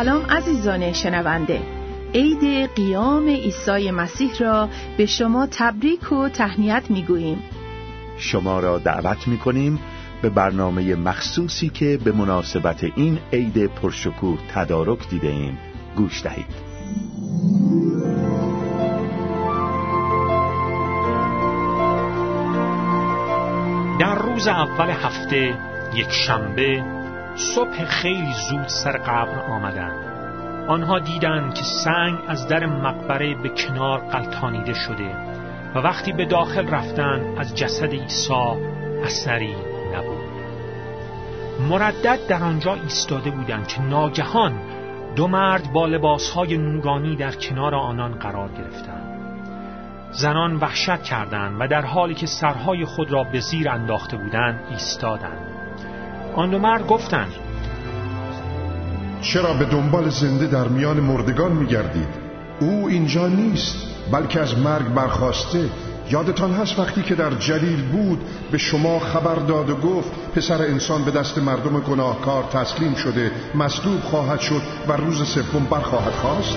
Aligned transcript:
سلام 0.00 0.26
عزیزان 0.26 0.92
شنونده. 0.92 1.60
عید 2.14 2.70
قیام 2.74 3.28
عیسی 3.28 3.90
مسیح 3.90 4.30
را 4.38 4.68
به 4.96 5.06
شما 5.06 5.48
تبریک 5.50 6.12
و 6.12 6.28
تهنیت 6.28 6.82
می‌گوییم. 6.88 7.42
شما 8.18 8.60
را 8.60 8.78
دعوت 8.78 9.28
می 9.28 9.38
کنیم 9.38 9.80
به 10.22 10.30
برنامه 10.30 10.94
مخصوصی 10.94 11.68
که 11.68 11.98
به 12.04 12.12
مناسبت 12.12 12.84
این 12.96 13.18
عید 13.32 13.66
پرشکوه 13.66 14.38
تدارک 14.54 15.08
دیده 15.08 15.28
ایم. 15.28 15.58
گوش 15.96 16.22
دهید. 16.22 16.46
در 24.00 24.14
روز 24.14 24.48
اول 24.48 24.90
هفته 24.90 25.58
یک 25.94 26.10
شنبه 26.10 26.99
صبح 27.34 27.84
خیلی 27.84 28.34
زود 28.50 28.66
سر 28.66 28.92
قبر 28.92 29.38
آمدند 29.38 30.10
آنها 30.68 30.98
دیدند 30.98 31.54
که 31.54 31.62
سنگ 31.64 32.18
از 32.28 32.48
در 32.48 32.66
مقبره 32.66 33.34
به 33.34 33.48
کنار 33.48 33.98
قلتانیده 33.98 34.74
شده 34.74 35.16
و 35.74 35.78
وقتی 35.78 36.12
به 36.12 36.24
داخل 36.24 36.68
رفتند 36.68 37.38
از 37.38 37.56
جسد 37.56 37.90
عیسی 37.90 38.56
اثری 39.04 39.56
نبود. 39.94 40.30
مردد 41.70 42.18
در 42.28 42.42
آنجا 42.42 42.74
ایستاده 42.74 43.30
بودند 43.30 43.66
که 43.68 43.82
ناگهان 43.82 44.52
دو 45.16 45.28
مرد 45.28 45.72
با 45.72 45.86
لباسهای 45.86 46.58
نورانی 46.58 47.16
در 47.16 47.32
کنار 47.32 47.74
آنان 47.74 48.12
قرار 48.12 48.48
گرفتند. 48.48 49.10
زنان 50.10 50.56
وحشت 50.56 51.02
کردند 51.02 51.56
و 51.60 51.68
در 51.68 51.84
حالی 51.84 52.14
که 52.14 52.26
سرهای 52.26 52.84
خود 52.84 53.12
را 53.12 53.24
به 53.24 53.40
زیر 53.40 53.70
انداخته 53.70 54.16
بودند 54.16 54.60
ایستادند. 54.70 55.49
آن 56.36 56.50
دو 56.50 56.58
مرد 56.58 56.86
گفتند 56.86 57.32
چرا 59.20 59.54
به 59.54 59.64
دنبال 59.64 60.08
زنده 60.08 60.46
در 60.46 60.68
میان 60.68 61.00
مردگان 61.00 61.52
میگردید؟ 61.52 62.08
او 62.60 62.86
اینجا 62.88 63.26
نیست 63.26 63.76
بلکه 64.12 64.40
از 64.40 64.58
مرگ 64.58 64.86
برخواسته. 64.94 65.70
یادتان 66.10 66.52
هست 66.52 66.78
وقتی 66.78 67.02
که 67.02 67.14
در 67.14 67.30
جلیل 67.30 67.82
بود 67.82 68.20
به 68.50 68.58
شما 68.58 68.98
خبر 68.98 69.34
داد 69.34 69.70
و 69.70 69.76
گفت 69.76 70.10
پسر 70.34 70.62
انسان 70.62 71.04
به 71.04 71.10
دست 71.10 71.38
مردم 71.38 71.80
گناهکار 71.80 72.42
تسلیم 72.42 72.94
شده 72.94 73.30
مصلوب 73.54 74.00
خواهد 74.00 74.40
شد 74.40 74.62
و 74.88 74.92
روز 74.92 75.28
سوم 75.28 75.64
برخواهد 75.70 76.12
خواست؟ 76.12 76.56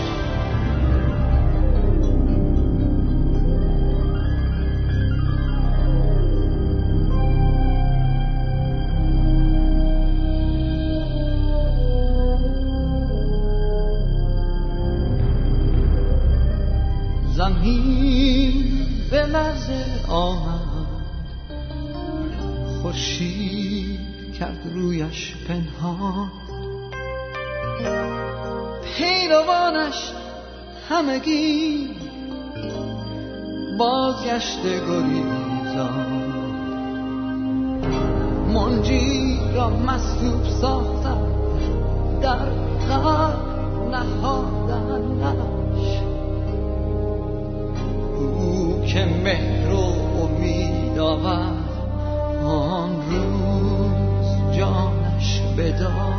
رویش 24.74 25.36
پنهان. 25.48 26.32
پیروانش 28.98 30.12
همگی 30.90 31.90
بازگشت 33.78 34.64
گریزان. 34.64 36.24
منجی 38.54 39.40
را 39.56 39.70
مصلوب 39.70 40.44
ساختن 40.62 41.22
در 42.22 42.50
قبر 42.90 43.36
نهادنش 43.92 45.53
او 48.24 48.86
که 48.86 49.06
مهر 49.06 49.72
و 49.74 49.84
امید 50.24 51.00
آورد 51.00 51.70
آن 52.46 52.92
روز 53.12 54.58
جانش 54.58 55.42
بدار. 55.58 56.14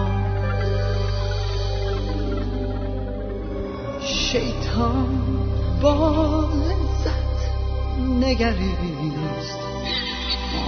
شیطان 4.00 5.18
با 5.82 6.40
لذت 6.40 7.50
نگریست. 8.20 9.58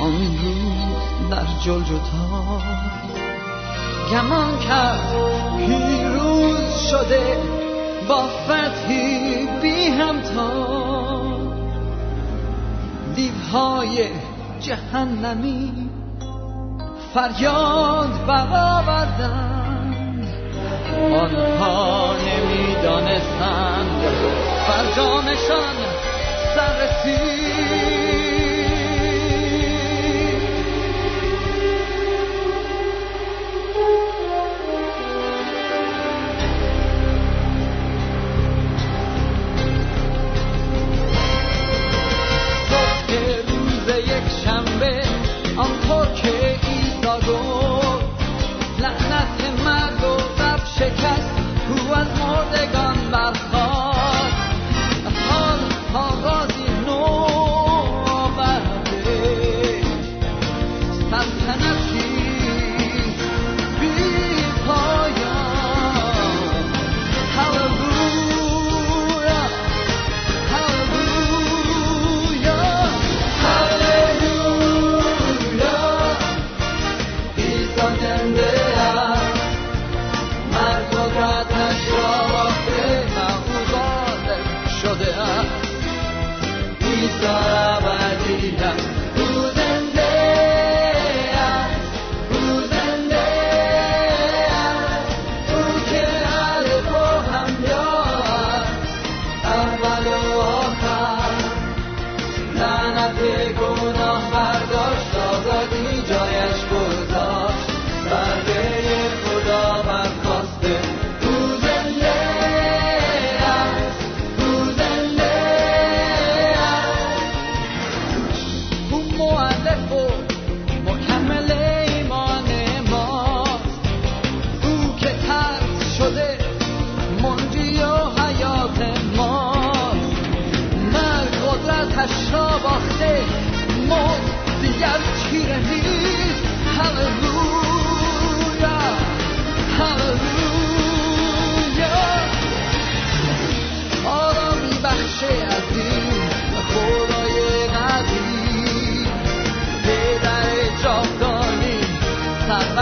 آن 0.00 0.12
روز 0.12 1.30
در 1.30 1.46
جلجتا 1.64 2.60
گمان 4.10 4.58
کرد 4.58 5.14
پیروز 5.58 6.78
شده 6.90 7.36
با 8.08 8.22
فتحی 8.26 9.46
بی 9.62 9.86
همتا 9.86 10.95
دیوهای 13.16 14.08
جهنمی 14.60 15.72
فریاد 17.14 18.26
برآوردند. 18.26 19.56
آنها 21.20 22.16
نمی‌دانستند 22.16 24.02
فرجامشان 24.66 25.76
سر 26.54 26.78
سرمه 27.04 27.75
todo. 47.26 47.55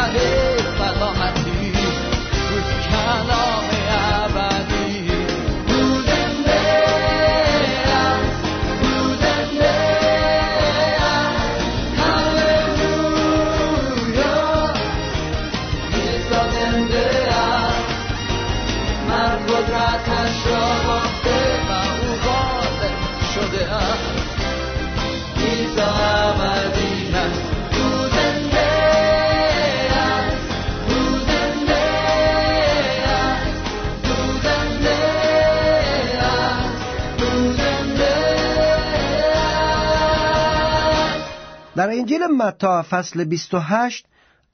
روز 0.09 0.74
انجیل 41.99 42.27
متا 42.27 42.83
فصل 42.91 43.25
28 43.25 44.07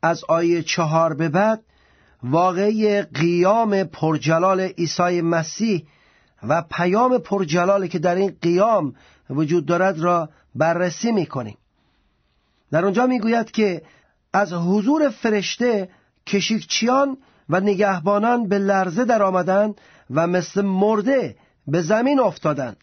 از 0.03 0.25
آیه 0.25 0.63
چهار 0.63 1.15
به 1.15 1.29
بعد 1.29 1.63
واقعی 2.23 3.03
قیام 3.03 3.85
پرجلال 3.85 4.61
عیسی 4.61 5.21
مسیح 5.21 5.87
و 6.49 6.63
پیام 6.63 7.19
پرجلالی 7.19 7.89
که 7.89 7.99
در 7.99 8.15
این 8.15 8.37
قیام 8.43 8.95
وجود 9.31 9.67
دارد 9.67 9.99
را 9.99 10.29
بررسی 10.55 11.13
می‌کنیم. 11.13 11.57
در 12.71 12.87
آنجا 12.87 13.07
می‌گوید 13.07 13.51
که 13.51 13.83
از 14.33 14.53
حضور 14.53 15.09
فرشته 15.09 15.89
کشیکچیان 16.27 17.17
و 17.49 17.61
نگهبانان 17.61 18.49
به 18.49 18.59
لرزه 18.59 19.05
در 19.05 19.23
آمدن 19.23 19.75
و 20.11 20.27
مثل 20.27 20.63
مرده 20.63 21.37
به 21.67 21.83
زمین 21.83 22.21
افتادند. 22.21 22.77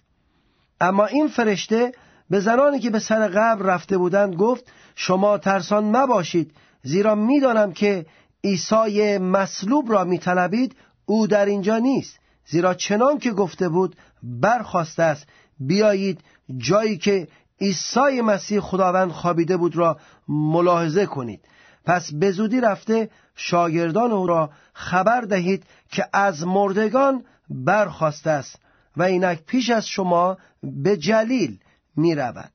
اما 0.82 1.06
این 1.06 1.28
فرشته 1.28 1.92
به 2.30 2.40
زنانی 2.40 2.80
که 2.80 2.90
به 2.90 3.00
سر 3.00 3.28
قبر 3.28 3.66
رفته 3.66 3.98
بودند 3.98 4.36
گفت 4.36 4.72
شما 4.96 5.38
ترسان 5.38 5.98
مباشید 5.98 6.52
زیرا 6.84 7.16
می‌دانم 7.16 7.74
که 7.74 8.06
عیسی 8.44 9.18
مصلوب 9.18 9.92
را 9.92 10.04
میطلبید 10.04 10.76
او 11.06 11.28
در 11.28 11.46
اینجا 11.46 11.78
نیست. 11.78 12.20
زیرا 12.46 12.74
چنان 12.74 13.18
که 13.18 13.32
گفته 13.32 13.70
بود 13.70 13.96
برخواسته 14.24 15.04
است. 15.04 15.28
بیایید 15.60 16.22
جایی 16.58 16.98
که 16.98 17.28
عیسی 17.62 18.22
مسیح 18.22 18.60
خداوند 18.60 19.12
خوابیده 19.12 19.58
بود 19.58 19.76
را 19.76 19.98
ملاحظه 20.28 21.06
کنید. 21.06 21.42
پس 21.86 22.14
به 22.14 22.32
زودی 22.32 22.62
رفته 22.62 23.10
شاگردان 23.36 24.12
او 24.12 24.28
را 24.28 24.50
خبر 24.74 25.22
دهید 25.22 25.64
که 25.92 26.06
از 26.14 26.48
مردگان 26.48 27.24
برخواسته 27.50 28.30
است 28.30 28.60
و 28.98 29.04
اینک 29.04 29.44
پیش 29.46 29.70
از 29.70 29.88
شما 29.88 30.38
به 30.64 30.98
جلیل 30.98 31.58
می 31.98 32.16
رود. 32.16 32.52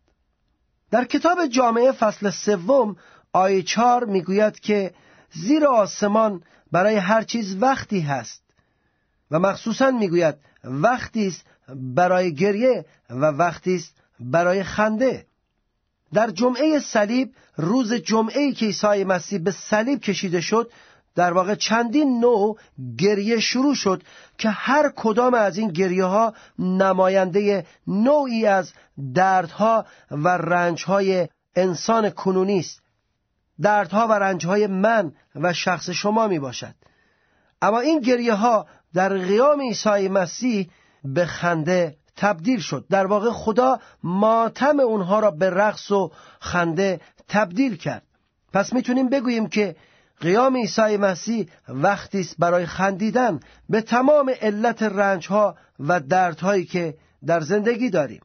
در 0.90 1.04
کتاب 1.04 1.46
جامعه 1.46 1.92
فصل 1.92 2.30
سوم 2.30 2.96
آیه 3.32 3.62
چار 3.62 4.04
می‌گوید 4.04 4.60
که 4.60 4.94
زیر 5.32 5.66
آسمان 5.66 6.42
برای 6.72 6.96
هر 6.96 7.22
چیز 7.22 7.56
وقتی 7.60 8.00
هست 8.00 8.42
و 9.30 9.38
مخصوصا 9.38 9.90
می‌گوید 9.90 10.34
وقتی 10.64 11.26
است 11.26 11.44
برای 11.74 12.34
گریه 12.34 12.84
و 13.10 13.24
وقتی 13.24 13.74
است 13.74 13.94
برای 14.20 14.62
خنده 14.62 15.26
در 16.12 16.30
جمعه 16.30 16.78
صلیب 16.78 17.34
روز 17.56 17.92
جمعه 17.92 18.52
که 18.52 18.66
عیسی 18.66 19.04
مسیح 19.04 19.38
به 19.38 19.50
صلیب 19.50 20.00
کشیده 20.00 20.40
شد 20.40 20.70
در 21.14 21.32
واقع 21.32 21.54
چندین 21.54 22.20
نوع 22.20 22.58
گریه 22.98 23.40
شروع 23.40 23.74
شد 23.74 24.02
که 24.38 24.50
هر 24.50 24.92
کدام 24.96 25.34
از 25.34 25.58
این 25.58 25.68
گریه 25.68 26.04
ها 26.04 26.34
نماینده 26.58 27.66
نوعی 27.86 28.46
از 28.46 28.72
دردها 29.14 29.86
و 30.10 30.28
رنجهای 30.28 31.28
انسان 31.56 32.10
کنونی 32.10 32.58
است. 32.58 32.82
دردها 33.60 34.06
و 34.06 34.12
رنجهای 34.12 34.66
من 34.66 35.12
و 35.34 35.52
شخص 35.52 35.90
شما 35.90 36.28
می 36.28 36.38
باشد 36.38 36.74
اما 37.62 37.80
این 37.80 38.00
گریه 38.00 38.34
ها 38.34 38.66
در 38.94 39.18
قیام 39.18 39.60
عیسی 39.60 40.08
مسیح 40.08 40.70
به 41.04 41.26
خنده 41.26 41.96
تبدیل 42.16 42.60
شد. 42.60 42.86
در 42.90 43.06
واقع 43.06 43.30
خدا 43.30 43.80
ماتم 44.02 44.80
اونها 44.80 45.20
را 45.20 45.30
به 45.30 45.50
رقص 45.50 45.90
و 45.90 46.12
خنده 46.40 47.00
تبدیل 47.28 47.76
کرد. 47.76 48.02
پس 48.52 48.72
می‌تونیم 48.72 49.08
بگوییم 49.08 49.48
که 49.48 49.76
قیام 50.22 50.56
عیسی 50.56 50.96
مسیح 50.96 51.46
وقتی 51.68 52.20
است 52.20 52.34
برای 52.38 52.66
خندیدن 52.66 53.40
به 53.68 53.80
تمام 53.80 54.32
علت 54.40 54.82
رنجها 54.82 55.56
و 55.80 56.00
دردهایی 56.00 56.64
که 56.64 56.94
در 57.26 57.40
زندگی 57.40 57.90
داریم. 57.90 58.20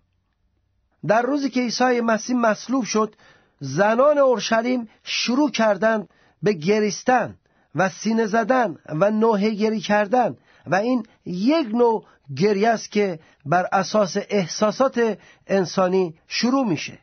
در 1.07 1.21
روزی 1.21 1.49
که 1.49 1.61
عیسی 1.61 2.01
مسیح 2.01 2.35
مصلوب 2.35 2.83
شد 2.83 3.15
زنان 3.59 4.17
اورشلیم 4.17 4.89
شروع 5.03 5.51
کردند 5.51 6.09
به 6.43 6.53
گریستن 6.53 7.35
و 7.75 7.89
سینه 7.89 8.25
زدن 8.25 8.77
و 8.89 9.11
نوحه 9.11 9.49
گری 9.49 9.79
کردن 9.79 10.37
و 10.67 10.75
این 10.75 11.05
یک 11.25 11.67
نوع 11.67 12.05
گریه 12.35 12.69
است 12.69 12.91
که 12.91 13.19
بر 13.45 13.67
اساس 13.71 14.17
احساسات 14.29 15.17
انسانی 15.47 16.15
شروع 16.27 16.67
میشه. 16.67 16.99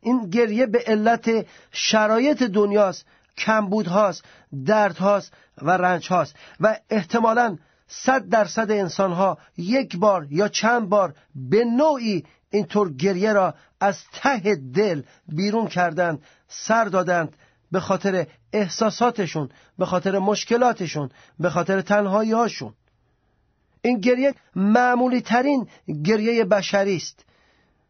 این 0.00 0.30
گریه 0.30 0.66
به 0.66 0.82
علت 0.86 1.46
شرایط 1.72 2.42
دنیاست 2.42 3.06
کمبود 3.38 3.86
هاست 3.86 4.24
درد 4.66 4.96
هاست 4.96 5.32
و 5.62 5.70
رنج 5.70 6.08
هاست 6.08 6.36
و 6.60 6.76
احتمالا 6.90 7.58
صد 7.88 8.28
درصد 8.28 8.70
انسان 8.70 9.12
ها 9.12 9.38
یک 9.56 9.96
بار 9.96 10.26
یا 10.30 10.48
چند 10.48 10.88
بار 10.88 11.14
به 11.34 11.64
نوعی 11.64 12.24
اینطور 12.50 12.92
گریه 12.92 13.32
را 13.32 13.54
از 13.80 14.04
ته 14.12 14.54
دل 14.54 15.02
بیرون 15.28 15.66
کردند 15.66 16.22
سر 16.48 16.84
دادند 16.84 17.36
به 17.72 17.80
خاطر 17.80 18.26
احساساتشون 18.52 19.48
به 19.78 19.86
خاطر 19.86 20.18
مشکلاتشون 20.18 21.10
به 21.38 21.50
خاطر 21.50 21.80
تنهایی 21.80 22.32
هاشون 22.32 22.74
این 23.82 24.00
گریه 24.00 24.34
معمولی 24.54 25.20
ترین 25.20 25.68
گریه 26.04 26.44
بشری 26.44 26.96
است. 26.96 27.24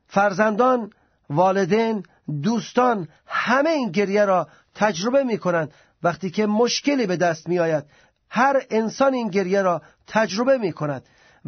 فرزندان 0.06 0.90
والدین 1.30 2.02
دوستان 2.42 3.08
همه 3.26 3.70
این 3.70 3.90
گریه 3.90 4.24
را 4.24 4.48
تجربه 4.78 5.24
می 5.24 5.38
کنند 5.38 5.74
وقتی 6.02 6.30
که 6.30 6.46
مشکلی 6.46 7.06
به 7.06 7.16
دست 7.16 7.48
می 7.48 7.58
آید 7.58 7.84
هر 8.30 8.62
انسان 8.70 9.14
این 9.14 9.28
گریه 9.28 9.62
را 9.62 9.82
تجربه 10.06 10.58
می 10.58 10.72
کند 10.72 11.02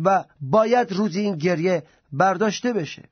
و 0.04 0.24
باید 0.40 0.92
روزی 0.92 1.20
این 1.20 1.36
گریه 1.36 1.82
برداشته 2.12 2.72
بشه. 2.72 3.02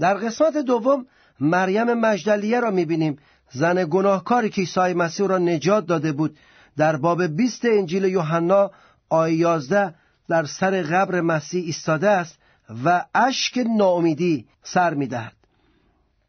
در 0.00 0.14
قسمت 0.14 0.56
دوم 0.56 1.06
مریم 1.40 1.94
مجدلیه 1.94 2.60
را 2.60 2.70
می 2.70 2.84
بینیم 2.84 3.18
زن 3.50 3.84
گناهکاری 3.90 4.50
که 4.50 4.60
عیسی 4.60 4.94
مسیح 4.94 5.26
را 5.26 5.38
نجات 5.38 5.86
داده 5.86 6.12
بود. 6.12 6.38
در 6.76 6.96
باب 6.96 7.22
20 7.26 7.64
انجیل 7.64 8.04
یوحنا 8.04 8.70
آیه 9.08 9.36
11 9.36 9.94
در 10.28 10.44
سر 10.44 10.82
قبر 10.82 11.20
مسیح 11.20 11.64
ایستاده 11.64 12.08
است 12.08 12.38
و 12.84 13.04
اشک 13.14 13.64
ناامیدی 13.76 14.46
سر 14.62 14.94
می‌دهد. 14.94 15.37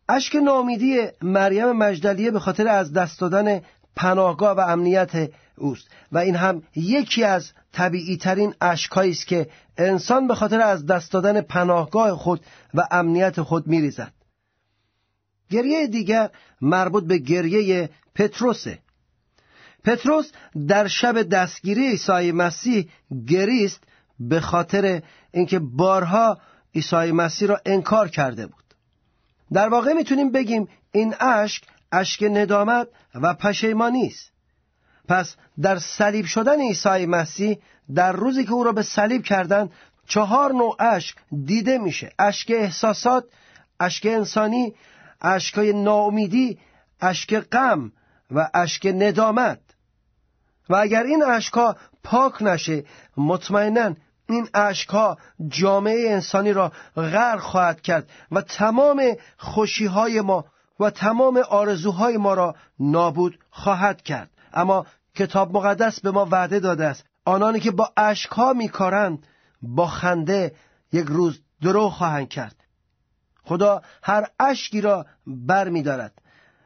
اشک 0.09 0.35
ناامیدی 0.35 1.07
مریم 1.21 1.71
مجدلیه 1.71 2.31
به 2.31 2.39
خاطر 2.39 2.67
از 2.67 2.93
دست 2.93 3.19
دادن 3.19 3.61
پناهگاه 3.95 4.57
و 4.57 4.59
امنیت 4.59 5.31
اوست. 5.57 5.87
و 6.11 6.17
این 6.17 6.35
هم 6.35 6.63
یکی 6.75 7.23
از 7.23 7.51
طبیعی 7.71 8.17
ترین 8.17 8.53
است 8.61 9.27
که 9.27 9.49
انسان 9.77 10.27
به 10.27 10.35
خاطر 10.35 10.61
از 10.61 10.85
دست 10.85 11.11
دادن 11.11 11.41
پناهگاه 11.41 12.17
خود 12.17 12.41
و 12.73 12.87
امنیت 12.91 13.41
خود 13.41 13.67
میریزد. 13.67 14.13
گریه 15.49 15.87
دیگر 15.87 16.29
مربوط 16.61 17.03
به 17.03 17.17
گریه 17.17 17.89
پتروسه. 18.15 18.79
پتروس 19.83 20.31
در 20.67 20.87
شب 20.87 21.21
دستگیری 21.21 21.87
عیسی 21.87 22.31
مسیح 22.31 22.89
گریست 23.27 23.83
به 24.19 24.39
خاطر 24.39 25.01
اینکه 25.31 25.59
بارها 25.59 26.37
عیسی 26.75 27.11
مسیح 27.11 27.47
را 27.47 27.61
انکار 27.65 28.07
کرده 28.07 28.47
بود. 28.47 28.68
در 29.53 29.69
واقع 29.69 29.93
می‌تونیم 29.93 30.31
بگیم 30.31 30.67
این 30.91 31.15
اشک 31.19 31.63
اشک 31.91 32.23
ندامت 32.23 32.87
و 33.15 33.33
پشیمانی 33.33 34.07
است 34.07 34.31
پس 35.07 35.35
در 35.61 35.79
صلیب 35.79 36.25
شدن 36.25 36.61
عیسی 36.61 37.05
مسیح 37.05 37.57
در 37.95 38.11
روزی 38.11 38.45
که 38.45 38.51
او 38.51 38.63
را 38.63 38.71
به 38.71 38.81
صلیب 38.81 39.23
کردند 39.23 39.71
چهار 40.07 40.51
نوع 40.51 40.75
اشک 40.79 41.17
دیده 41.45 41.77
میشه. 41.77 42.11
اشک 42.19 42.51
احساسات 42.51 43.25
اشک 43.79 44.05
انسانی 44.05 44.75
اشکای 45.21 45.73
ناامیدی 45.73 46.59
اشک 47.01 47.39
غم 47.39 47.91
و 48.31 48.49
اشک 48.53 48.85
ندامت. 48.85 49.59
و 50.69 50.75
اگر 50.75 51.03
این 51.03 51.23
اشکها 51.23 51.75
پاک 52.03 52.41
نشه 52.41 52.83
مطمئنا 53.17 53.95
این 54.29 54.49
اشکها 54.53 55.17
جامعه 55.47 56.11
انسانی 56.11 56.53
را 56.53 56.71
غرق 56.95 57.39
خواهد 57.39 57.81
کرد 57.81 58.09
و 58.31 58.41
تمام 58.41 59.03
خوشیهای 59.37 60.21
ما 60.21 60.45
و 60.79 60.89
تمام 60.89 61.37
آرزوهای 61.49 62.17
ما 62.17 62.33
را 62.33 62.55
نابود 62.79 63.39
خواهد 63.49 64.01
کرد. 64.01 64.29
اما 64.53 64.85
کتاب 65.15 65.57
مقدس 65.57 65.99
به 65.99 66.11
ما 66.11 66.27
وعده 66.31 66.59
داده 66.59 66.85
است. 66.85 67.05
آنانی 67.25 67.59
که 67.59 67.71
با 67.71 67.91
اشکها 67.97 68.53
میکارند 68.53 69.27
با 69.61 69.87
خنده 69.87 70.55
یک 70.91 71.05
روز 71.05 71.41
درو 71.61 71.89
خواهند 71.89 72.29
کرد. 72.29 72.55
خدا 73.43 73.81
هر 74.03 74.27
اشکی 74.39 74.81
را 74.81 75.05
بر 75.27 75.69
می 75.69 75.83
دارد 75.83 76.13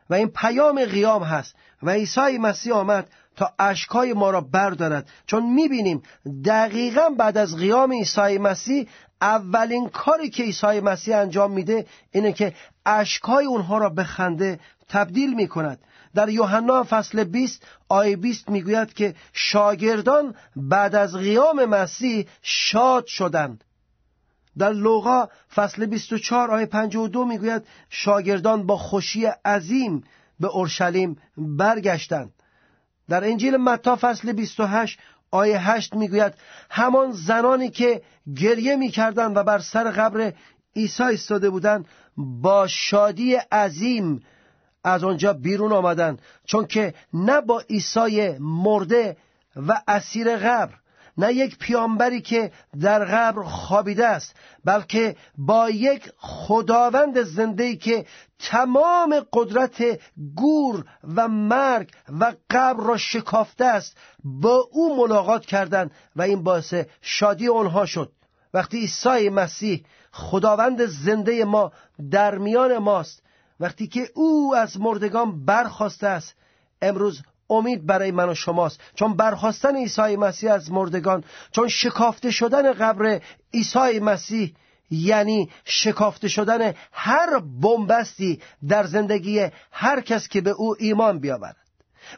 و 0.10 0.14
این 0.14 0.28
پیام 0.28 0.86
قیام 0.86 1.24
هست. 1.24 1.56
و 1.84 1.90
عیسی 1.90 2.38
مسیح 2.38 2.74
آمد 2.74 3.10
تا 3.36 3.54
اشکای 3.60 4.14
ما 4.14 4.30
را 4.30 4.42
بردارد. 4.42 5.10
چون 5.26 5.54
می‌بینیم 5.54 6.04
دقیقا 6.46 7.10
بعد 7.10 7.38
از 7.38 7.56
قیام 7.56 7.92
عیسی 7.94 8.38
مسیح 8.38 8.88
اولین 9.22 9.90
کاری 9.90 10.30
که 10.30 10.44
عیسی 10.44 10.80
مسیح 10.80 11.18
انجام 11.18 11.52
میده 11.52 11.86
اینه 12.12 12.34
که 12.34 12.54
اشکای 12.86 13.46
اونها 13.46 13.78
را 13.78 13.90
به 13.90 14.04
خنده 14.04 14.60
تبدیل 14.90 15.34
می‌کند. 15.34 15.80
در 16.16 16.30
یوحنا 16.30 16.84
فصل 16.90 17.24
20 17.24 17.68
آیه 17.90 18.16
20 18.16 18.50
می‌گوید 18.50 18.94
که 18.94 19.16
شاگردان 19.34 20.36
بعد 20.56 20.96
از 20.96 21.16
قیام 21.16 21.66
مسیح 21.66 22.28
شاد 22.42 23.06
شدند. 23.06 23.64
در 24.58 24.74
لوقا 24.74 25.28
فصل 25.56 25.86
24 25.86 26.52
آیه 26.52 26.66
52 26.66 27.26
می‌گوید 27.26 27.68
شاگردان 27.90 28.66
با 28.66 28.78
خوشی 28.78 29.26
عظیم 29.26 30.04
به 30.40 30.48
اورشلیم 30.48 31.18
برگشتند. 31.38 32.34
در 33.14 33.24
انجیل 33.24 33.58
متا 33.58 33.98
فصل 34.02 34.32
28 34.32 35.00
آیه 35.32 35.72
8 35.72 35.94
می‌گوید 35.94 36.34
همان 36.70 37.12
زنانی 37.12 37.70
که 37.70 38.02
گریه 38.36 38.76
می‌کردند 38.76 39.38
و 39.38 39.44
بر 39.44 39.60
سر 39.60 39.92
قبر 39.92 40.34
عیسی 40.76 41.04
ایستاده 41.04 41.50
بودند 41.50 41.86
با 42.18 42.68
شادی 42.68 43.36
عظیم 43.36 44.24
از 44.84 45.04
آنجا 45.04 45.34
بیرون 45.34 45.72
آمدند 45.72 46.22
چون 46.46 46.66
که 46.66 46.94
نه 47.14 47.42
با 47.42 47.60
عیسی 47.70 48.38
مرده 48.40 49.18
و 49.56 49.82
اسیر 49.88 50.38
قبر 50.38 50.74
نه 51.18 51.34
یک 51.34 51.58
پیامبری 51.58 52.22
که 52.22 52.52
در 52.82 53.06
قبر 53.06 53.44
خوابیده 53.44 54.08
است 54.08 54.36
بلکه 54.66 55.16
با 55.38 55.70
یک 55.70 56.12
خداوند 56.18 57.24
زنده 57.24 57.76
که 57.76 58.06
تمام 58.40 59.26
قدرت 59.34 60.00
گور 60.36 60.86
و 61.16 61.28
مرگ 61.28 61.90
و 62.20 62.34
قبر 62.50 62.84
را 62.84 62.98
شکافته 62.98 63.66
است 63.66 63.98
با 64.24 64.68
او 64.72 64.98
ملاقات 64.98 65.46
کردند 65.46 65.92
و 66.16 66.22
این 66.22 66.44
باعث 66.44 66.74
شادی 67.02 67.50
آنها 67.50 67.86
شد. 67.86 68.12
وقتی 68.54 68.78
عیسی 68.78 69.30
مسیح 69.30 69.86
خداوند 70.12 70.86
زنده 70.86 71.46
ما 71.46 71.72
در 72.12 72.38
میان 72.38 72.78
ماست 72.78 73.24
وقتی 73.60 73.88
که 73.88 74.10
او 74.14 74.56
از 74.56 74.80
مردگان 74.80 75.46
برخواسته 75.46 76.08
است 76.08 76.36
امروز 76.82 77.22
امید 77.50 77.86
برای 77.86 78.12
من 78.12 78.30
و 78.30 78.36
شماست. 78.36 78.80
چون 78.96 79.16
برخواستن 79.16 79.76
عیسی 79.76 80.16
مسیح 80.16 80.54
از 80.54 80.72
مردگان 80.72 81.24
چون 81.52 81.68
شکافته 81.68 82.32
شدن 82.32 82.74
قبر 82.74 83.22
عیسی 83.54 84.00
مسیح 84.00 84.54
یعنی 84.92 85.50
شکافته 85.66 86.28
شدن 86.28 86.74
هر 86.92 87.40
بنبستی 87.40 88.42
در 88.68 88.84
زندگی 88.84 89.48
هر 89.72 90.02
کس 90.02 90.28
که 90.28 90.42
به 90.42 90.50
او 90.50 90.76
ایمان 90.80 91.20
بیاورد. 91.20 91.58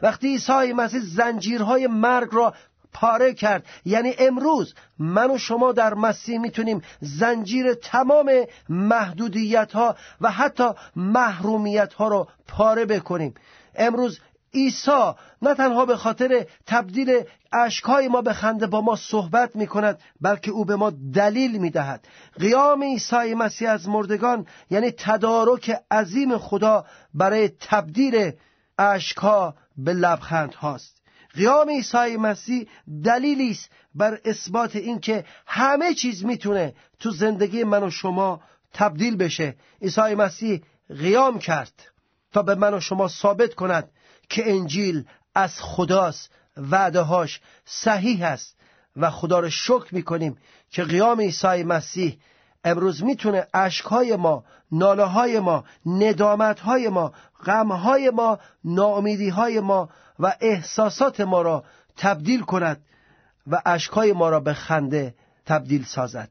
وقتی 0.02 0.28
عیسی 0.28 0.72
مسیح 0.72 1.00
زنجیرهای 1.00 1.86
مرگ 1.86 2.28
را 2.32 2.54
پاره 2.92 3.34
کرد 3.34 3.66
یعنی 3.84 4.14
امروز 4.18 4.74
من 4.98 5.30
و 5.30 5.38
شما 5.38 5.72
در 5.72 5.94
مسیح 5.94 6.38
می‌تونیم 6.38 6.82
زنجیر 7.00 7.74
تمام 7.74 8.32
محدودیت 8.68 9.72
ها 9.72 9.96
و 10.20 10.30
حتی 10.30 10.70
محرومیت 10.96 11.92
ها 11.92 12.08
رو 12.08 12.28
پاره 12.48 12.84
بکنیم. 12.84 13.34
امروز 13.74 14.20
عیسی 14.56 15.12
نه 15.42 15.54
تنها 15.54 15.84
به 15.84 15.96
خاطر 15.96 16.46
تبدیل 16.66 17.22
اشکهای 17.52 18.08
ما 18.08 18.22
به 18.22 18.32
خنده 18.32 18.66
با 18.66 18.80
ما 18.80 18.96
صحبت 18.96 19.56
می 19.56 19.66
کند 19.66 20.00
بلکه 20.20 20.50
او 20.50 20.64
به 20.64 20.76
ما 20.76 20.90
دلیل 21.14 21.58
می 21.58 21.70
دهد 21.70 22.08
قیام 22.38 22.82
عیسی 22.82 23.34
مسیح 23.34 23.70
از 23.70 23.88
مردگان 23.88 24.46
یعنی 24.70 24.90
تدارک 24.90 25.76
عظیم 25.90 26.38
خدا 26.38 26.84
برای 27.14 27.48
تبدیل 27.48 28.32
اشکها 28.78 29.54
به 29.76 29.92
لبخند 29.92 30.54
هاست. 30.54 31.02
قیام 31.34 31.68
عیسی 31.68 32.16
مسیح 32.16 32.68
دلیلی 33.04 33.50
است 33.50 33.70
بر 33.94 34.18
اثبات 34.24 34.76
اینکه 34.76 35.24
همه 35.46 35.94
چیز 35.94 36.24
می‌تونه 36.24 36.74
تو 37.00 37.10
زندگی 37.10 37.64
من 37.64 37.82
و 37.82 37.90
شما 37.90 38.40
تبدیل 38.74 39.16
بشه. 39.16 39.56
عیسی 39.82 40.14
مسیح 40.14 40.62
قیام 40.88 41.38
کرد 41.38 41.72
تا 42.32 42.42
به 42.42 42.54
من 42.54 42.74
و 42.74 42.80
شما 42.80 43.08
ثابت 43.08 43.54
کند. 43.54 43.90
که 44.28 44.50
انجیل 44.50 45.04
از 45.34 45.60
خداست 45.60 46.30
وعدهاش 46.56 47.40
صحیح 47.64 48.24
است 48.24 48.56
و 48.96 49.10
خدا 49.10 49.40
رو 49.40 49.50
شکر 49.50 49.94
می‌کنیم 49.94 50.36
که 50.70 50.84
قیام 50.84 51.20
عیسی 51.20 51.62
مسیح 51.62 52.18
امروز 52.64 53.04
می‌تونه 53.04 53.46
اشکهای 53.54 54.16
ما 54.16 54.44
ناله 54.72 55.04
های 55.04 55.40
ما 55.40 55.64
ندامت 55.86 56.60
های 56.60 56.88
ما 56.88 57.12
غم 57.46 57.72
های 57.72 58.10
ما 58.10 58.38
ناامیدی 58.64 59.28
های 59.28 59.60
ما 59.60 59.88
و 60.18 60.36
احساسات 60.40 61.20
ما 61.20 61.42
را 61.42 61.64
تبدیل 61.96 62.40
کند 62.40 62.80
و 63.46 63.62
اشکهای 63.66 64.12
ما 64.12 64.28
را 64.28 64.40
به 64.40 64.54
خنده 64.54 65.14
تبدیل 65.46 65.84
سازد. 65.84 66.30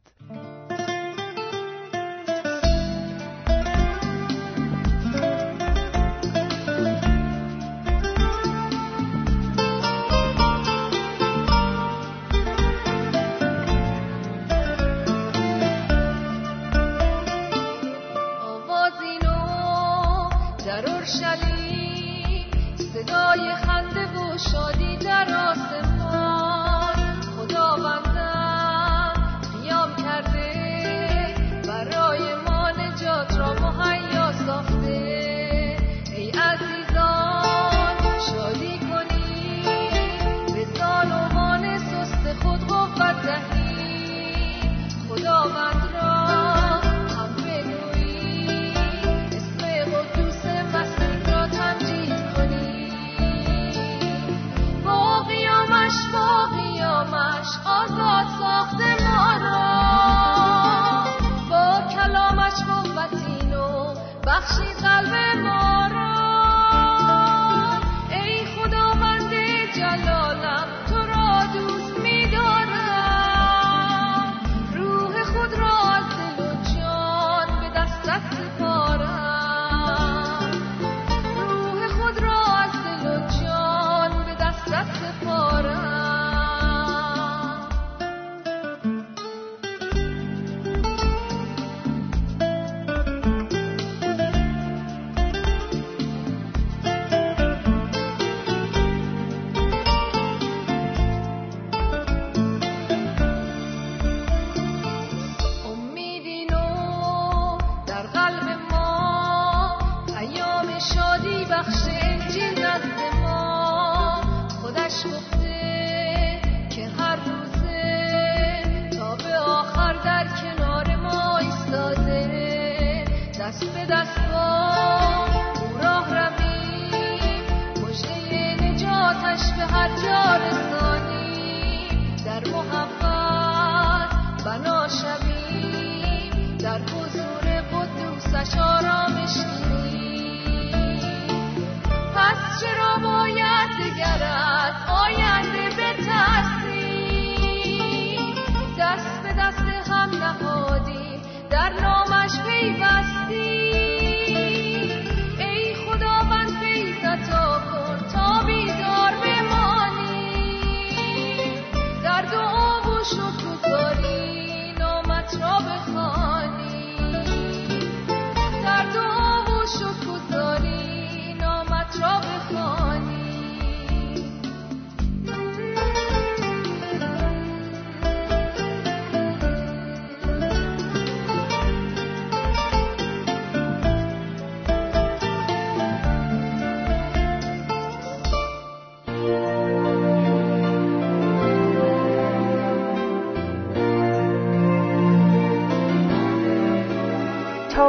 به 138.35 138.94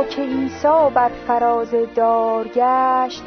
که 0.06 0.22
عیسی 0.22 0.90
بر 0.94 1.08
فراز 1.08 1.74
دار 1.94 2.48
گشت 2.48 3.22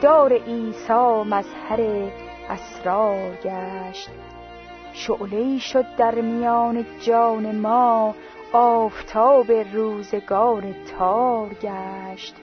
دار 0.00 0.32
عیسی 0.32 1.22
مظهر 1.26 2.10
اسرار 2.50 3.36
گشت. 3.44 4.10
شعله 4.92 5.58
شد 5.58 5.96
در 5.96 6.14
میان 6.14 6.86
جان 7.00 7.56
ما 7.56 8.14
آفتاب 8.52 9.52
روزگار 9.52 10.64
تار 10.98 11.48
گشت. 11.48 12.36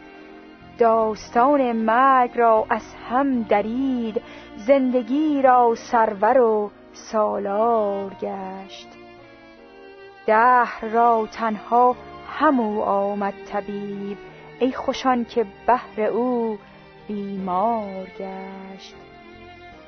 داستان 0.78 1.72
مرگ 1.72 2.32
را 2.36 2.66
از 2.70 2.96
هم 3.10 3.44
درید 3.44 4.22
زندگی 4.56 5.42
را 5.42 5.76
سرور 5.76 6.40
و 6.40 6.72
سالار 6.94 8.14
گشت. 8.22 8.88
دهر 10.26 10.86
را 10.86 11.28
تنها 11.32 11.96
همو 12.40 12.82
آمد 12.82 13.34
طبیب. 13.52 14.18
ای 14.60 14.72
خوشان 14.72 15.26
که 15.26 15.46
بهر 15.68 16.02
او 16.02 16.58
بیمار 17.08 18.08
گشت. 18.20 18.96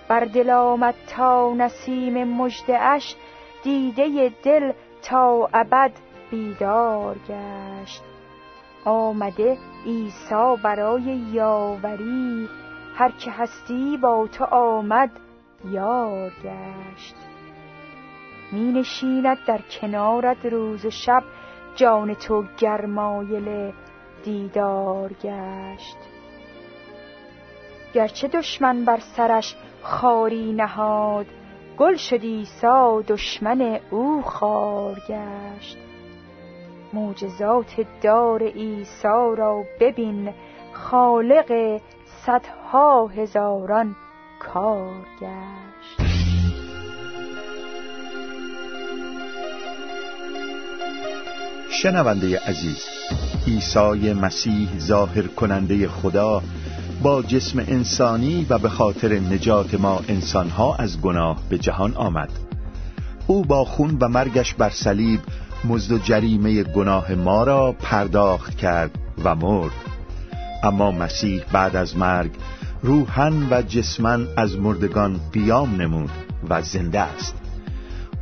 بر 0.08 0.26
دل 0.26 0.50
آمد 0.50 0.96
تا 1.08 1.54
نسیم 1.54 2.24
مجدعش 2.24 3.16
دیده 3.64 4.34
دل 4.44 4.72
تا 5.02 5.50
ابد 5.54 5.92
بیدار 6.32 7.16
گشت. 7.30 8.04
آمده 8.86 9.58
عیسی 9.86 10.56
برای 10.64 11.04
یاوری 11.32 12.50
هر 12.96 13.12
که 13.12 13.32
هستی 13.32 13.98
با 13.98 14.28
تو 14.28 14.44
آمد 14.44 15.12
یار 15.72 16.30
گشت. 16.44 17.16
می 18.52 18.72
نشیند 18.72 19.38
در 19.48 19.60
کنارت 19.82 20.46
روز 20.46 20.86
و 20.86 20.90
شب 20.90 21.24
جان 21.76 22.14
تو 22.14 22.44
گرمایل 22.58 23.74
دیدار 24.24 25.14
گشت. 25.14 25.98
گرچه 27.94 28.28
دشمن 28.28 28.86
بر 28.86 29.00
سرش 29.00 29.56
خاری 29.82 30.54
نهاد 30.54 31.26
گل 31.78 31.96
شد 31.96 32.22
عیسی 32.22 33.04
دشمن 33.08 33.80
او 33.90 34.22
خار 34.22 34.96
گشت. 35.10 35.78
معجزات 36.94 37.86
دار 38.02 38.44
عیسی 38.44 39.36
را 39.38 39.64
ببین 39.80 40.34
خالق 40.74 41.82
صدها 42.06 43.08
هزاران 43.08 43.96
کار 44.40 45.06
گشت. 45.22 45.69
شنونده 51.82 52.40
عزیز 52.40 52.78
عیسی 53.48 54.14
مسیح 54.14 54.80
ظاهر 54.80 55.28
کننده 55.28 55.88
خدا 55.88 56.42
با 57.04 57.22
جسم 57.22 57.60
انسانی 57.60 58.46
و 58.50 58.58
به 58.58 58.70
خاطر 58.70 59.14
نجات 59.14 59.74
ما 59.74 60.02
انسانها 60.08 60.76
از 60.76 61.02
گناه 61.02 61.38
به 61.50 61.58
جهان 61.58 61.94
آمد. 61.94 62.30
او 63.28 63.46
با 63.46 63.66
خون 63.66 63.98
و 64.02 64.08
مرگش 64.08 64.54
بر 64.54 64.70
صلیب 64.70 65.20
مزد 65.66 65.92
و 65.92 65.98
جریمه 65.98 66.64
گناه 66.64 67.12
ما 67.12 67.44
را 67.44 67.72
پرداخت 67.72 68.58
کرد 68.58 68.92
و 69.24 69.36
مرد. 69.36 69.72
اما 70.64 70.92
مسیح 70.92 71.44
بعد 71.52 71.76
از 71.76 71.98
مرگ 71.98 72.32
روحن 72.84 73.48
و 73.52 73.62
جسمن 73.62 74.28
از 74.38 74.58
مردگان 74.58 75.20
قیام 75.34 75.82
نمود 75.82 76.12
و 76.50 76.62
زنده 76.62 77.00
است. 77.00 77.36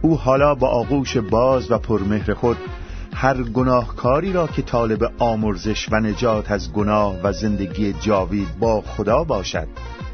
او 0.02 0.18
حالا 0.18 0.56
با 0.56 0.68
آغوش 0.68 1.18
باز 1.18 1.72
و 1.72 1.78
پرمهر 1.78 2.34
خود 2.34 2.58
هر 3.20 3.44
گناهکاری 3.44 4.34
را 4.34 4.48
که 4.48 4.62
طالب 4.62 5.12
آمرزش 5.20 5.88
و 5.92 6.00
نجات 6.00 6.52
از 6.52 6.74
گناه 6.74 7.16
و 7.24 7.34
زندگی 7.34 7.94
جاوید 7.94 8.60
با 8.60 8.82
خدا 8.82 9.24
باشد 9.24 9.68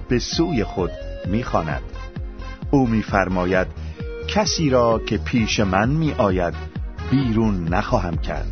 به 0.09 0.19
سوی 0.19 0.63
خود 0.63 0.91
می‌خواند. 1.25 1.81
او 2.71 2.87
میفرماید 2.87 3.67
کسی 4.27 4.69
را 4.69 4.99
که 4.99 5.17
پیش 5.17 5.59
من 5.59 5.89
می 5.89 6.13
آید 6.17 6.53
بیرون 7.11 7.67
نخواهم 7.67 8.17
کرد. 8.17 8.51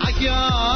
اگر 0.00 0.74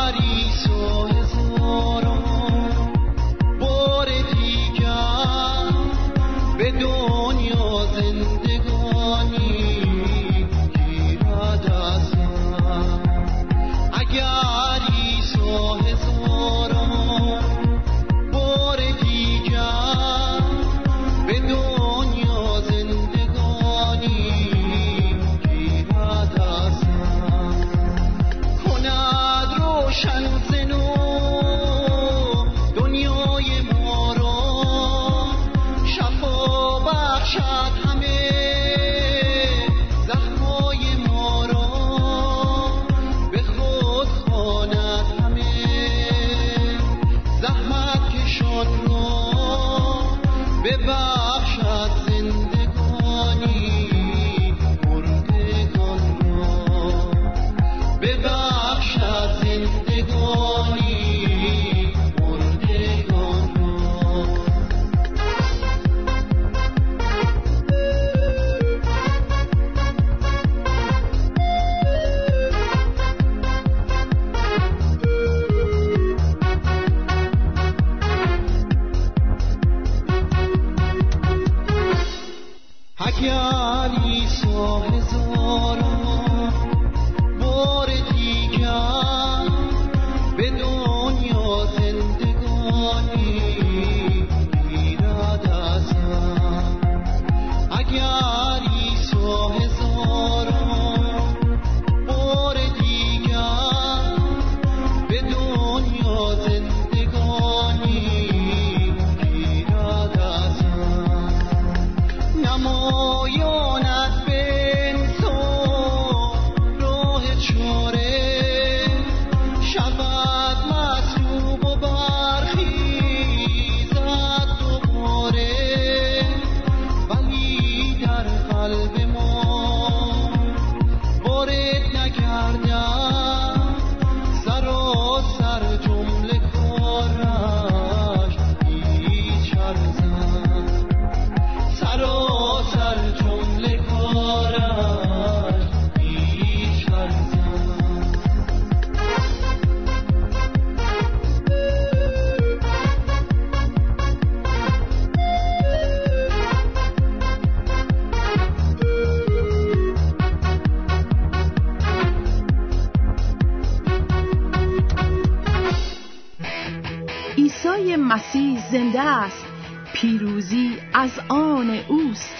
مسیح 168.09 168.71
زنده 168.73 169.01
است. 169.01 169.45
پیروزی 169.93 170.77
از 170.95 171.11
آن 171.29 171.71
اوست. 171.89 172.37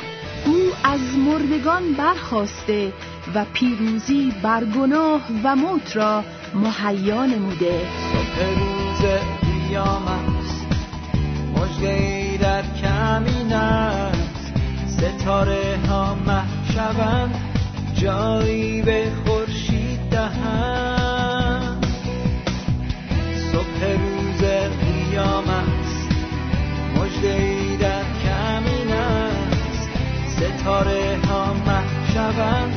او 0.47 0.57
از 0.85 1.01
مردگان 1.19 1.93
برخواسته 1.93 2.93
و 3.35 3.45
پیروزی 3.53 4.33
بر 4.43 4.65
گناه 4.65 5.21
و 5.45 5.57
موت 5.57 5.97
را 5.97 6.25
مهیا 6.55 7.27
نموده. 7.27 7.81
صبح 8.13 8.59
روز 8.59 9.01
قیامت 9.69 10.49
مجده 11.57 12.39
در 12.41 12.63
کمین 12.63 13.53
است 13.53 14.53
ستاره 14.87 15.79
ها 15.89 16.15
محشبند 16.15 17.35
جایی 17.95 18.83
به 18.83 19.13
خورشید 19.25 19.38
ستاره 30.39 31.19
ها 31.29 31.55
محشبند 31.55 32.75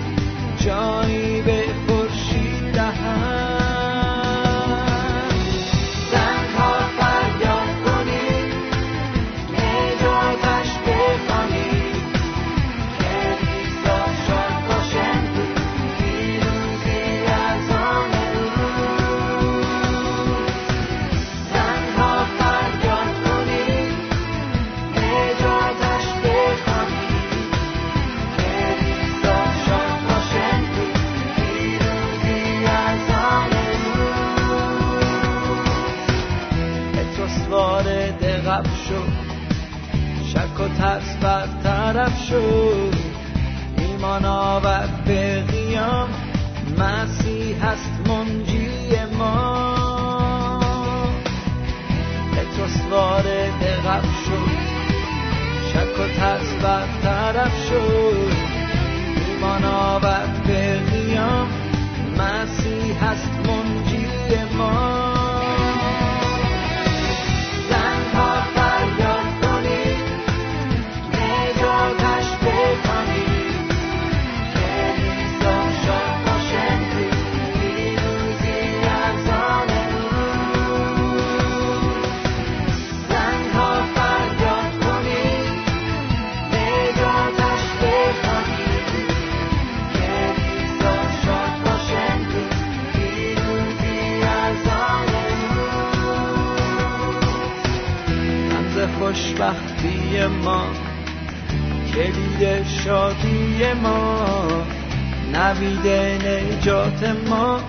جایی 0.66 1.42
به 1.42 1.61
شک 55.74 56.00
و 56.00 56.08
ترس 56.20 56.54
برطرف 56.64 57.70
شد. 57.70 58.32
ایمان 59.28 59.64
آورد 59.66 60.44
به 60.48 60.80
قیام. 60.92 61.48
مسیح 62.18 63.04
هست 63.04 63.32
منجی 63.48 64.08
ما. 64.58 64.91
خوشبختی 99.12 100.26
ما 100.44 100.64
کلید 101.94 102.68
شادی 102.68 103.74
ما 103.84 104.26
نوید 105.34 105.88
نجات 106.26 107.04
ما 107.30 107.60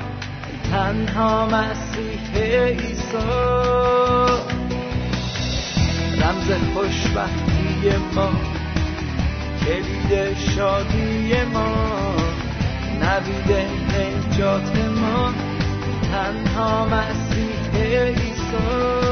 تنها 0.71 1.47
مسیح 1.47 2.43
عیسی. 2.43 3.17
رمز 6.21 6.51
خوشبختی 6.75 7.97
ما 8.15 8.31
کلید 9.67 10.39
شادی 10.39 11.35
ما 11.53 11.75
نوید 13.01 13.51
نجات 13.93 14.77
ما 14.77 15.33
تنها 16.13 16.85
مسیح 16.85 17.83
عیسی. 17.83 19.12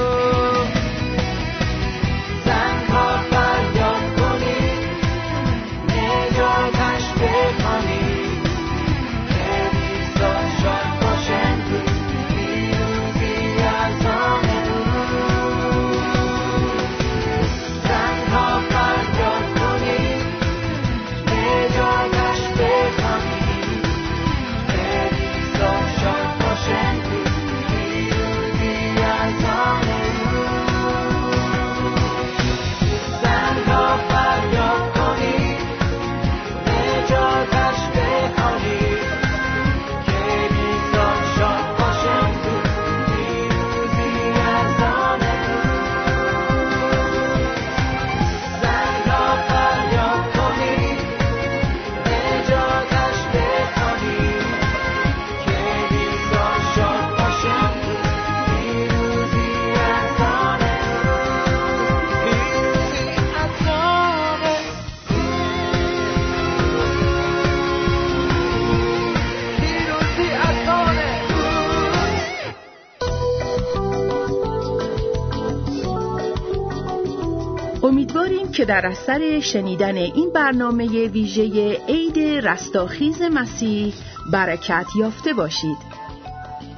امیدواریم 77.90 78.52
که 78.52 78.64
در 78.64 78.86
اثر 78.86 79.40
شنیدن 79.40 79.96
این 79.96 80.30
برنامه 80.34 81.08
ویژه 81.08 81.78
عید 81.88 82.18
رستاخیز 82.18 83.22
مسیح 83.22 83.94
برکت 84.32 84.86
یافته 84.98 85.32
باشید. 85.32 85.76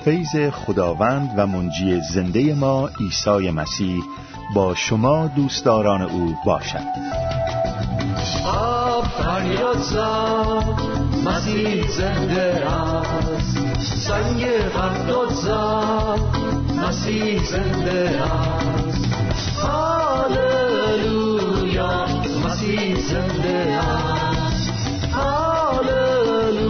فیض 0.05 0.51
خداوند 0.53 1.35
و 1.37 1.47
منجی 1.47 2.01
زنده 2.01 2.55
ما 2.55 2.91
عیسی 3.01 3.51
مسیح 3.51 4.03
با 4.55 4.75
شما 4.75 5.27
دوستداران 5.27 6.03
او 6.03 6.35
باشد. 6.47 6.89
آب 8.47 9.05
فریاد 9.05 9.79
زد 9.79 10.81
مسیح 11.27 11.89
زنده 11.89 12.71
است. 12.71 13.59
سنگ 14.09 14.47
فریاد 14.73 15.33
زد 15.33 16.21
مسیح 16.77 17.45
زنده 17.45 18.23
است. 18.23 18.63
زنده 23.11 23.59
است 23.81 24.73
هاللویا 26.13 26.63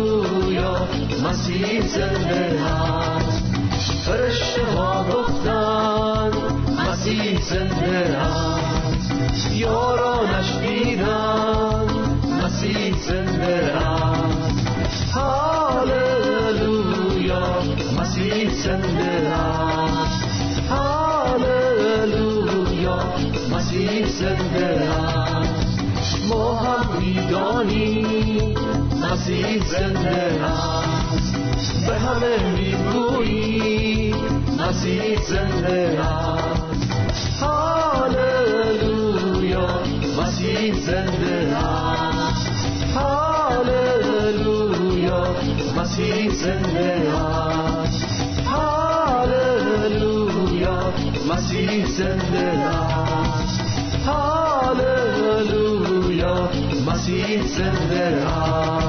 مسیح 1.24 1.86
زنده 1.86 2.60
است 2.60 3.42
فرشته 4.06 4.64
ها 4.76 5.04
گفتن 5.04 6.30
مسیح 6.88 7.40
زنده 7.40 8.18
است 8.18 9.52
یارانش 9.52 10.50
دیدن 10.56 11.86
مسیح 12.44 12.94
زنده 12.98 13.56
است 13.78 15.12
هاللویا 16.12 16.62
مسیح 17.98 18.50
زنده 18.54 19.12
است 19.28 20.22
هاللویا 20.70 22.18
مسیح 23.50 24.06
زنده 24.06 24.61
هم 27.12 27.66
می‌دانیم 27.66 28.54
مسیح 29.02 29.66
زنده 29.66 30.42
است 30.44 31.34
به 31.86 31.98
همه 31.98 32.52
می‌گویی 32.52 34.14
مسیح 34.58 35.22
زنده 35.28 36.00
است 36.00 37.42
هاللویا 37.42 38.90
مسیح 40.22 40.74
زنده 40.80 41.56
است 41.56 42.50
هاللویا 42.94 44.14
مسیح 45.76 46.30
زنده 46.30 47.12
است 47.12 48.10
هاللویا 48.46 49.82
مسیح 51.30 51.86
زنده 51.86 52.46
است 52.46 53.22
pieces 57.12 57.58
that 57.90 58.26
are. 58.26 58.81